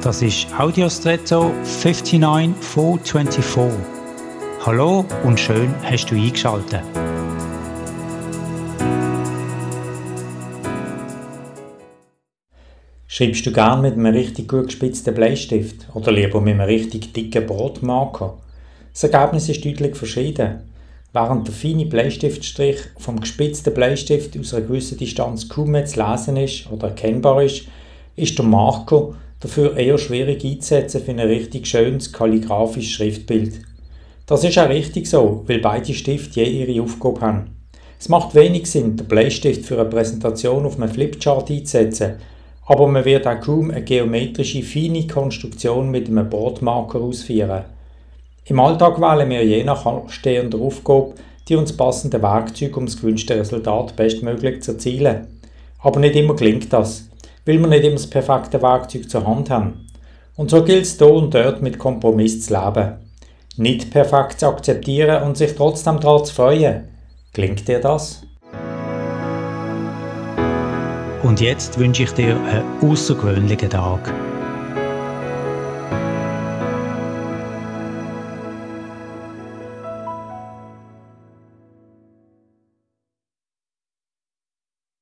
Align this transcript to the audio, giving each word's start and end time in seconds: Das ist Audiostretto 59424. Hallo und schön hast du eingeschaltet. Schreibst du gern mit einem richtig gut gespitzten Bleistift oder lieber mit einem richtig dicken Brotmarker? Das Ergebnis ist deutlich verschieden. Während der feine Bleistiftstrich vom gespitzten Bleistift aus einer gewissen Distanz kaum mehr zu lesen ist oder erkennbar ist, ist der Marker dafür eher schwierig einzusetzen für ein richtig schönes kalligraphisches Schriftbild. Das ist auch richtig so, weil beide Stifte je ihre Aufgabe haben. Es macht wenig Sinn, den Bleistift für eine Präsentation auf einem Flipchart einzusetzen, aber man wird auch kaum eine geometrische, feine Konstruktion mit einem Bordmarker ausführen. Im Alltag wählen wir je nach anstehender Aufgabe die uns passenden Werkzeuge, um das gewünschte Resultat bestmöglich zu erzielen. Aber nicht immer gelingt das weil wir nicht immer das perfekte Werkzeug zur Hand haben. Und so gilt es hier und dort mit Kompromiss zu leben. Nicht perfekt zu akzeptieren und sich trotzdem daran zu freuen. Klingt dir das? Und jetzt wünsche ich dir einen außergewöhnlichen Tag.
Das 0.00 0.22
ist 0.22 0.46
Audiostretto 0.56 1.50
59424. 1.64 3.80
Hallo 4.64 5.04
und 5.24 5.40
schön 5.40 5.74
hast 5.82 6.06
du 6.06 6.14
eingeschaltet. 6.14 6.82
Schreibst 13.08 13.44
du 13.44 13.52
gern 13.52 13.82
mit 13.82 13.94
einem 13.94 14.14
richtig 14.14 14.48
gut 14.48 14.66
gespitzten 14.66 15.14
Bleistift 15.14 15.88
oder 15.92 16.12
lieber 16.12 16.40
mit 16.40 16.54
einem 16.54 16.68
richtig 16.68 17.12
dicken 17.12 17.46
Brotmarker? 17.46 18.38
Das 18.92 19.02
Ergebnis 19.02 19.48
ist 19.48 19.64
deutlich 19.64 19.96
verschieden. 19.96 20.60
Während 21.12 21.48
der 21.48 21.54
feine 21.54 21.86
Bleistiftstrich 21.86 22.78
vom 22.98 23.18
gespitzten 23.18 23.74
Bleistift 23.74 24.38
aus 24.38 24.54
einer 24.54 24.64
gewissen 24.64 24.96
Distanz 24.96 25.48
kaum 25.48 25.72
mehr 25.72 25.86
zu 25.86 26.00
lesen 26.00 26.36
ist 26.36 26.70
oder 26.70 26.90
erkennbar 26.90 27.42
ist, 27.42 27.64
ist 28.14 28.38
der 28.38 28.44
Marker 28.44 29.16
dafür 29.40 29.76
eher 29.76 29.98
schwierig 29.98 30.44
einzusetzen 30.44 31.02
für 31.02 31.10
ein 31.10 31.20
richtig 31.20 31.66
schönes 31.66 32.12
kalligraphisches 32.12 32.92
Schriftbild. 32.92 33.60
Das 34.26 34.44
ist 34.44 34.58
auch 34.58 34.68
richtig 34.68 35.06
so, 35.08 35.44
weil 35.46 35.60
beide 35.60 35.94
Stifte 35.94 36.40
je 36.40 36.64
ihre 36.64 36.82
Aufgabe 36.82 37.20
haben. 37.20 37.56
Es 37.98 38.08
macht 38.08 38.34
wenig 38.34 38.66
Sinn, 38.66 38.96
den 38.96 39.06
Bleistift 39.06 39.64
für 39.64 39.80
eine 39.80 39.88
Präsentation 39.88 40.66
auf 40.66 40.76
einem 40.76 40.90
Flipchart 40.90 41.50
einzusetzen, 41.50 42.14
aber 42.66 42.86
man 42.86 43.04
wird 43.04 43.26
auch 43.26 43.40
kaum 43.40 43.70
eine 43.70 43.82
geometrische, 43.82 44.62
feine 44.62 45.06
Konstruktion 45.06 45.90
mit 45.90 46.08
einem 46.08 46.28
Bordmarker 46.28 47.00
ausführen. 47.00 47.64
Im 48.44 48.60
Alltag 48.60 49.00
wählen 49.00 49.30
wir 49.30 49.44
je 49.44 49.64
nach 49.64 49.86
anstehender 49.86 50.58
Aufgabe 50.58 51.14
die 51.48 51.56
uns 51.56 51.76
passenden 51.76 52.22
Werkzeuge, 52.22 52.76
um 52.76 52.86
das 52.86 52.98
gewünschte 52.98 53.34
Resultat 53.34 53.96
bestmöglich 53.96 54.62
zu 54.62 54.72
erzielen. 54.72 55.26
Aber 55.78 56.00
nicht 56.00 56.16
immer 56.16 56.36
gelingt 56.36 56.72
das 56.72 57.07
weil 57.48 57.58
wir 57.58 57.66
nicht 57.66 57.82
immer 57.84 57.94
das 57.94 58.06
perfekte 58.06 58.60
Werkzeug 58.60 59.08
zur 59.08 59.26
Hand 59.26 59.48
haben. 59.48 59.86
Und 60.36 60.50
so 60.50 60.62
gilt 60.62 60.82
es 60.82 60.98
hier 60.98 61.10
und 61.10 61.32
dort 61.32 61.62
mit 61.62 61.78
Kompromiss 61.78 62.44
zu 62.44 62.52
leben. 62.52 62.96
Nicht 63.56 63.90
perfekt 63.90 64.40
zu 64.40 64.48
akzeptieren 64.48 65.22
und 65.22 65.38
sich 65.38 65.54
trotzdem 65.54 65.98
daran 65.98 66.26
zu 66.26 66.34
freuen. 66.34 66.88
Klingt 67.32 67.66
dir 67.66 67.80
das? 67.80 68.22
Und 71.22 71.40
jetzt 71.40 71.78
wünsche 71.78 72.02
ich 72.02 72.12
dir 72.12 72.36
einen 72.36 72.64
außergewöhnlichen 72.82 73.70
Tag. 73.70 74.12